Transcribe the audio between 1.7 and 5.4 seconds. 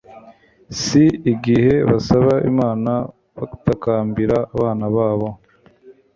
basaba Imana batakambira abana babo